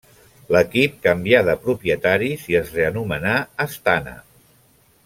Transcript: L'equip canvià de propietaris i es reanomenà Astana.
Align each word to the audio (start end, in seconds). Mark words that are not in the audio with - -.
L'equip 0.55 0.95
canvià 1.03 1.41
de 1.49 1.55
propietaris 1.67 2.49
i 2.55 2.59
es 2.63 2.73
reanomenà 2.79 3.39
Astana. 3.67 4.17